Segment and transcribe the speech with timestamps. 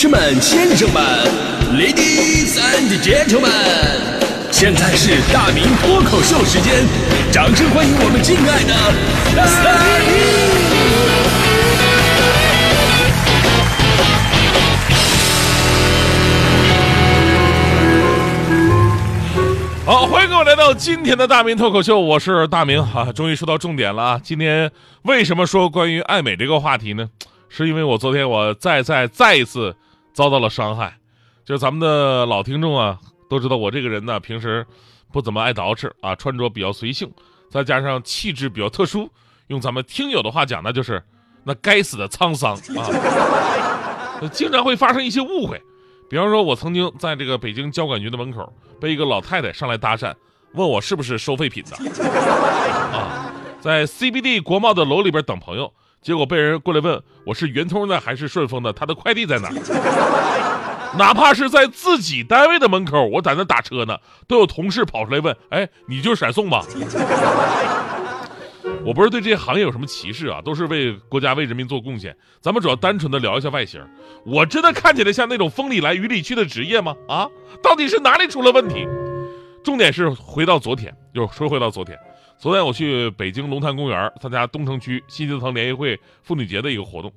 [0.00, 1.02] 士们、先生们
[1.74, 3.50] ，Ladies and Gentlemen，
[4.50, 6.86] 现在是大明脱口秀时间，
[7.30, 8.72] 掌声欢迎我们敬爱的
[9.36, 9.44] 大
[19.84, 19.84] 明！
[19.84, 24.20] 好，欢迎各位来到今天的大明脱口秀，我是大明啊，终于说到重点了啊！
[24.24, 24.72] 今天
[25.02, 27.10] 为什么说关于爱美这个话题呢？
[27.50, 29.76] 是因为我昨天我再再再一次
[30.12, 30.98] 遭到了伤害，
[31.44, 34.66] 就是咱们的老听众啊都知道我这个人呢平时
[35.12, 37.10] 不怎么爱捯饬啊，穿着比较随性，
[37.50, 39.08] 再加上气质比较特殊，
[39.48, 41.02] 用咱们听友的话讲呢，就是
[41.44, 45.60] 那该死的沧桑啊， 经常会发生一些误会。
[46.08, 50.12] 比方说，我曾经在这个北京交管局的门口被一个老太太上来搭讪，
[50.54, 51.76] 问我是不是收废品的
[52.92, 55.72] 啊，在 CBD 国贸的楼里边等朋友。
[56.02, 59.50] 结果被人过来问我是圆通的还是顺丰的，他的快递在哪？
[60.98, 66.64] 哪怕是在自己单位的门口，我在那打车呢，都有同事跑出来问：“哎，你就是闪送吧？”
[68.82, 72.16] 我不是对这些行业有什么歧视啊，都是为国家为人民做贡献。
[72.40, 73.80] 咱们主要单纯的聊一下外形，
[74.24, 76.96] 我真的看起来像那种风里来雨里去的职业吗？
[77.06, 77.28] 啊，
[77.62, 78.88] 到底是哪里出了问题？
[79.62, 81.96] 重点是回到昨天，又说回到昨天。
[82.40, 87.12] 昨天我去北京龙潭公园参加东城区新阶层联谊会妇女节的一个活动，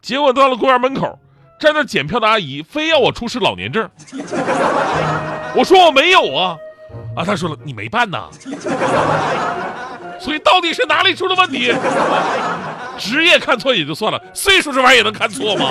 [0.00, 1.18] 结果到了公园门口，
[1.60, 3.86] 站那检票的阿姨非要我出示老年证，
[5.54, 6.56] 我说我没有啊，
[7.14, 8.30] 啊，她说了你没办呐，
[10.18, 11.70] 所以到底是哪里出了问题？
[12.96, 15.68] 职业看错也就算了，岁数这玩意儿也能看错吗？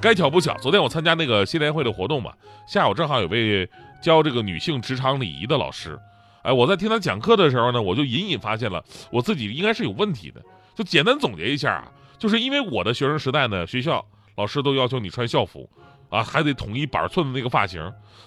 [0.00, 2.32] 该巧不巧，昨天我参加那个新联会的活动嘛，
[2.66, 3.68] 下午正好有位
[4.02, 5.98] 教这个女性职场礼仪的老师。
[6.42, 10.42] 哎，我在听他讲课的时候呢，我就隐隐发现了我自己应该是有问题的。
[10.74, 14.04] 就简单总结一下啊，就是因为我的学生时代呢，学校
[14.36, 15.68] 老师都要求你穿校服，
[16.08, 17.80] 啊，还得统一板寸的那个发型，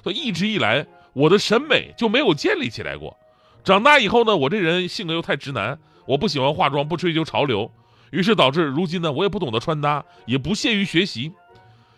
[0.04, 3.18] 所以一直以来我的审美就没有建立起来过。
[3.64, 7.70] 长大以后呢，我这人性格又太直男，我不喜欢化妆，不追求潮流，
[8.12, 11.34] 于是导致如今呢，我也不懂得穿搭，也不屑于学习。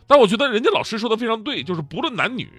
[0.07, 2.49] 但我觉得人家老师说的非常对，就是不论男女。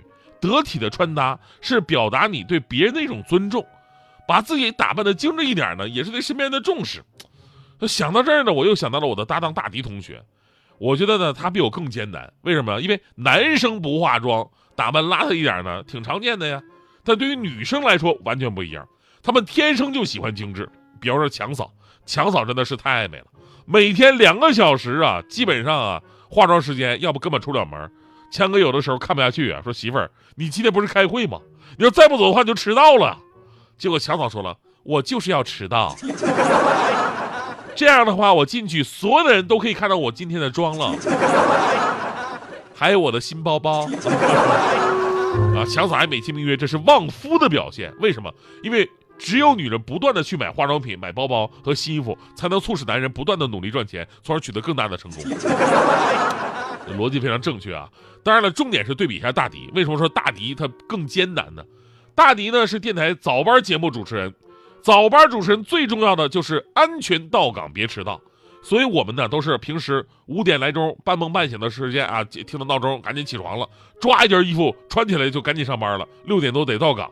[0.40, 3.66] 得体的穿搭是表达你对别人的一种尊重，
[4.26, 7.02] 把自己打扮的精致一点呢，也是对身边人的重视。
[7.86, 10.22] 想到这儿呢，我又想到了我的搭档大迪同学，
[10.78, 12.32] 我觉得呢他比我更艰难。
[12.42, 12.80] 为什么？
[12.80, 16.60] 因为男生不化妆，打扮邋遢一点呢，挺常见的呀。
[17.04, 18.86] 但对于女生来说完全不一样，
[19.22, 20.68] 她们天生就喜欢精致。
[21.00, 21.72] 比方说强嫂，
[22.04, 23.26] 强嫂真的是太美了，
[23.64, 27.90] 每天两个小时啊，基本上啊化妆时间，要不根本出不了门。
[28.30, 31.38] 强哥有的时候看不下去啊，说媳妇儿，你今天不是开会吗？
[31.76, 33.18] 你要再不走的话，你就迟到了。
[33.76, 35.94] 结果强嫂说了，我就是要迟到。
[37.74, 40.94] 这样的话，我进去，所有的人都可以看到我今天的妆了，
[42.74, 43.88] 还有我的新包包。
[45.56, 47.94] 啊，强嫂还美其名曰这是旺夫的表现。
[48.00, 48.32] 为什么？
[48.62, 55.22] 因为只有女人不断的去买化妆品、买包包和新衣服，才能促使男人不断的努力赚钱，从而取得更大的成功。
[56.96, 57.88] 逻辑非常正确啊！
[58.22, 59.70] 当然了，重点是对比一下大迪。
[59.74, 61.64] 为什么说大迪他更艰难呢？
[62.14, 64.34] 大迪呢是电台早班节目主持人，
[64.82, 68.20] 早班主持人最重要的就是安全到岗，别迟到。
[68.60, 73.68] 所以我们呢都是平时五点来钟半梦半醒的时间啊，听到闹钟赶紧起床了，
[74.00, 77.10] 抓一件衣服穿起来就赶紧上班了，六点多得到岗。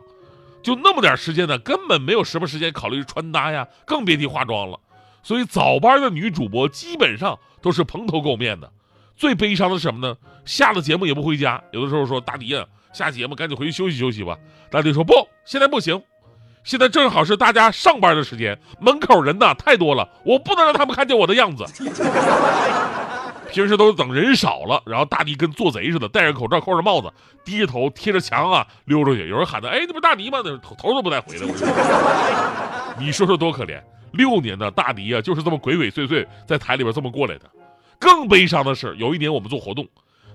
[0.61, 4.77] 就那么点时间呢，根本没有什么时间考虑穿搭呀，更别提化妆了。
[5.23, 8.69] 所以早班的女主播基本上都是蓬头垢面的。
[9.17, 10.15] 最悲伤的是什么呢？
[10.45, 12.63] 下了节目也不回家，有的时候说大迪啊，
[12.93, 14.37] 下节目赶紧回去休息休息吧。
[14.69, 15.13] 大迪说不，
[15.43, 16.01] 现在不行，
[16.63, 21.65] 现在正好是大家上班的时间，门口人呐太多了，我不能让他们看见我的样子。
[23.51, 27.11] 平时都是等人少了，然后大迪跟做贼似的，戴着口罩，扣着帽子，
[27.43, 29.27] 低着头贴着墙啊溜出去。
[29.27, 30.39] 有人喊他，哎，那不是大迪吗？
[30.43, 31.47] 那头头都不带回来。
[32.99, 37.49] 你说说多可怜，六年的大迪啊，就是这么鬼鬼祟祟在台里边这么过来的。
[37.99, 39.87] 更悲伤的是，有一年我们做活动，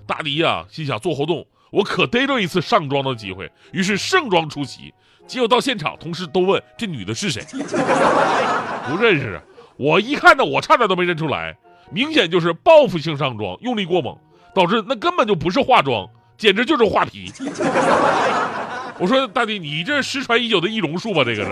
[0.05, 4.93] 大迪呀心想做活动，我可逮着一次上妆的机会，于是盛装出席。
[5.25, 7.41] 结果到现场，同事都问这女的是谁，
[8.89, 9.41] 不认识。
[9.77, 11.55] 我一看呢，我差点都没认出来，
[11.91, 14.17] 明显就是报复性上妆，用力过猛，
[14.53, 16.07] 导致那根本就不是化妆，
[16.37, 17.31] 简直就是画皮。
[18.99, 21.23] 我说大迪，你这失传已久的易容术吧？
[21.23, 21.49] 这个是。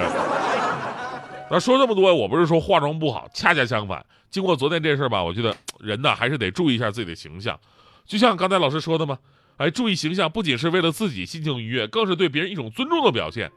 [1.54, 4.06] 那说这么多，我不是说化妆不好，恰恰相反。
[4.30, 7.60] 经过昨天这事儿吧，我觉得人呢还是得注意一下自己的形象，
[8.06, 9.20] 就像刚才老师说的嘛，
[9.58, 13.52] 哎，注意形象不仅是为了自己心情愉悦，更是对别人一种尊重的表现，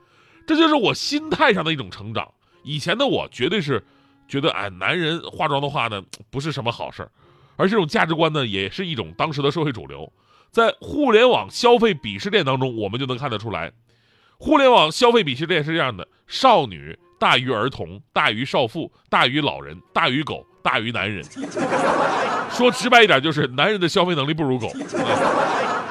[0.45, 2.29] 这就是我心态上的一种成长。
[2.65, 3.81] 以前的我绝对是
[4.27, 7.11] 觉得，哎，男人化妆的话呢不是什么好事儿，
[7.55, 10.13] 而这种价值观呢，也是一种当时的社会主流。
[10.51, 13.71] 在互联网消费鄙视链当中，我们就能看得出来，
[14.37, 21.25] 互联网消费鄙视链是这样的：少女大于儿童，大于少妇，大于老人，大于狗，大于男人。
[22.51, 24.71] 说直白一点，就是男人的消费能力不如狗。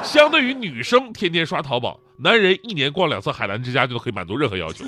[0.03, 4.85] 相对于女生天天刷淘宝，男人一年逛两次海澜之家就可以满足任何要求。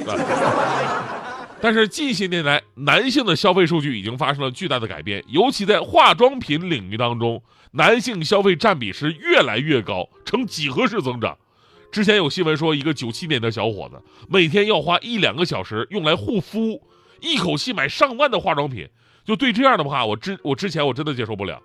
[1.61, 7.41] 但是近些年来，男性的消费数据已经发生了巨大的改变，尤其在化妆品领域当中，
[7.71, 11.37] 男性消费占比是越来越高，呈几何式增长。
[11.95, 16.83] 之前有新闻说，一个九七年的小伙子每天要花一两个小时用来护肤，
[17.21, 18.89] 一口气买上万的化妆品。
[19.23, 21.61] 就对这样的话，我之我之前我真的接受不了。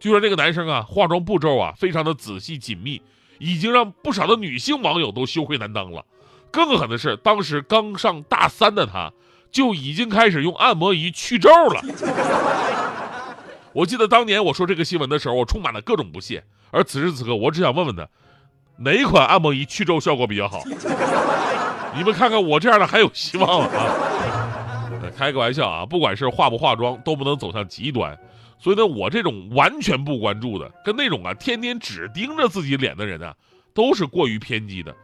[0.00, 3.02] 据说这个男生啊，化妆步骤啊非常的仔细紧密，
[3.38, 6.02] 已经让不少的女性网友都羞愧难当了。
[6.50, 9.12] 更狠的是，当时刚上大三的他。
[9.52, 11.82] 就已经开始用按摩仪去皱了。
[13.74, 16.42] 我记得当年我说这个新闻的时候，我充满了各种不屑。
[16.70, 18.08] 而此时此刻，我只想问问他，
[18.76, 20.62] 哪款按摩仪去皱效果比较好？
[21.96, 25.08] 你们看看我这样的还有希望吗啊！
[25.16, 28.18] 开个玩笑啊，不管是化不化妆，都不能走向极端。
[28.58, 33.34] 所以呢，我这种完全不关注的，跟那种啊天天只盯着自己脸的人啊，
[33.74, 34.94] 都是过于偏激的。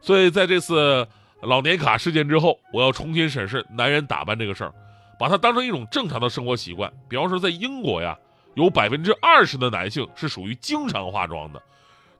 [0.00, 1.06] 所以在这次。
[1.42, 4.72] 老年卡事件之后，我要重新审视男人打扮这个事儿，
[5.18, 6.90] 把它当成一种正常的生活习惯。
[7.10, 8.16] 比方说，在英国呀，
[8.54, 11.62] 有百分之二十的男性是属于经常化妆的，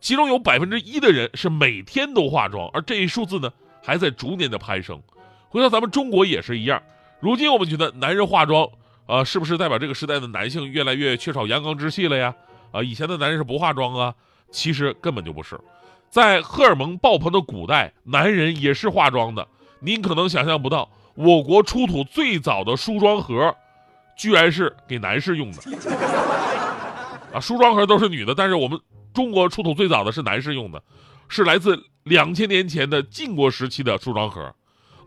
[0.01, 3.51] 其中有百分之一的人是每天都化妆，而这一数字呢，
[3.83, 5.01] 还在逐年的攀升。
[5.49, 6.83] 回到咱们中国也是一样，
[7.21, 8.69] 如今我们觉得男人化妆，
[9.07, 12.35] 啊，是不是代表这个时代的男性越来越缺少阳刚之气了呀？
[12.73, 14.15] 啊，以前的男人是不化妆啊，
[14.51, 15.59] 其实根本就不是。
[16.11, 19.47] 在荷尔蒙爆棚的古代，男人也是化妆的。
[19.81, 23.55] 您可能想象不到，我国出土最早的梳妆盒，
[24.17, 25.63] 居然是给男士用的。
[27.33, 28.79] 啊，梳妆盒都是女的，但是我们
[29.17, 30.83] 中国出土最早的是男士用的，
[31.27, 34.55] 是来自两千年前的晋国时期的梳妆盒。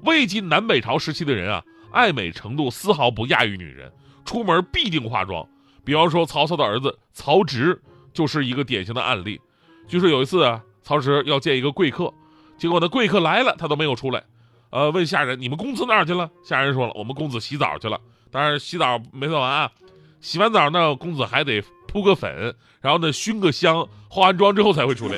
[0.01, 3.93] 魏晋南北朝时期的人啊，爱美程度丝毫不亚于女人，
[4.25, 5.47] 出门必定化妆。
[5.85, 7.79] 比方说曹操的儿子曹植
[8.11, 9.39] 就是一个典型的案例。
[9.87, 10.63] 据说有一次啊。
[10.81, 12.11] 曹植要见一个贵客，
[12.57, 14.23] 结果呢，贵客来了，他都没有出来。
[14.71, 18.01] 呃，问下人：“你们公子哪儿去了？”下人说了：“我们公子洗澡去了。”
[18.31, 19.71] 当然，洗澡没做完啊，
[20.19, 25.17] 洗完澡呢，公子还得铺个粉，然后呢，熏个香，化完妆之后才会出来。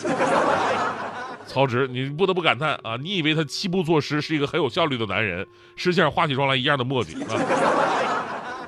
[1.45, 2.95] 曹植，你不得不感叹啊！
[2.95, 5.45] 你以为他七步作诗是一个很有效率的男人，
[5.75, 7.35] 实际上化起妆来一样的墨迹啊。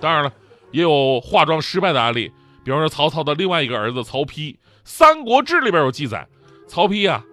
[0.01, 0.33] 当然了，
[0.71, 2.29] 也有化妆失败的案例，
[2.61, 4.53] 比方说曹操的另外一个儿子曹丕，
[4.83, 6.27] 《三国志》里边有记载。
[6.67, 7.23] 曹丕啊，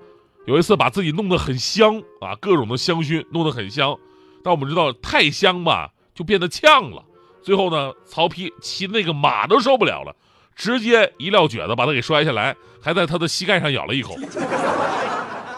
[0.47, 3.99] 有一次把自己弄得很香啊，各种的香薰弄得很香，
[4.45, 7.05] 但我们知道太香吧，就变得呛了。
[7.43, 10.15] 最后呢，曹丕骑那个马都受不了了，
[10.61, 14.15] 直接一撂蹶子把他给摔下来，还在他的膝盖上咬了一口。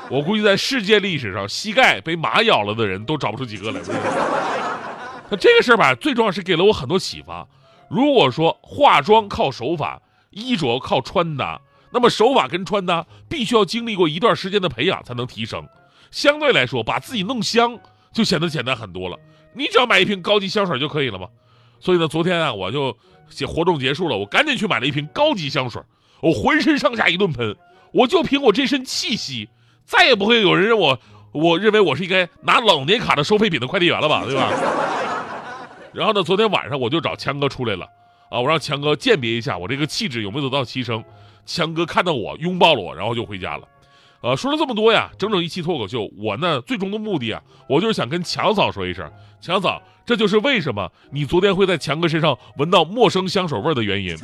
[0.08, 3.80] 我估计在世界历史上，膝盖被马咬了的人都找不出几个来。
[5.28, 7.44] 那这个事儿吧，最重要是给了我很多启发。
[7.90, 10.00] 如果说化妆靠手法，
[10.30, 11.60] 衣着靠穿搭。
[11.90, 15.66] 那么手法跟穿搭必须要经历过一段时间的培养才能提升，
[16.12, 17.76] 相对来说把自己弄香
[18.12, 19.18] 就显得简单很多了。
[19.52, 21.26] 你只要买一瓶高级香水就可以了吗？
[21.80, 22.96] 所以呢，昨天啊我就
[23.46, 25.82] 活动结束了，我赶紧去买了一瓶高级香水，
[26.20, 27.56] 我浑身上下一顿喷，
[27.92, 29.48] 我就凭我这身气息，
[29.84, 30.98] 再也不会有人认我，
[31.32, 34.50] 我认为我是应该拿老年卡的收废品的快递员了吧，对吧？
[35.92, 37.86] 然后呢，昨天晚上我就找强哥出来了，
[38.30, 41.04] 啊，我让强哥鉴别一下我这个气质有没有得到提升。
[41.44, 43.66] 强哥看到我，拥抱了我，然后就回家了。
[44.22, 49.10] 呃，说了这么多呀，整整一期脱口秀，我呢最终的目的啊，我就是想跟强嫂说一声，
[49.40, 54.16] 强嫂，这就是为什么你昨天会在强哥身上闻到陌生香水味的原因。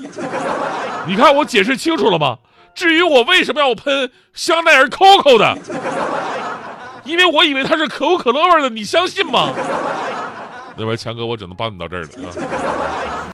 [1.06, 2.38] 你看我解释清楚了吗？
[2.74, 5.58] 至于我为什么要喷香奈儿 COCO 的，
[7.04, 9.52] 因为我以为它是可口可乐味的，你相信吗？
[10.78, 13.24] 那边强哥，我只能帮你到这儿了啊。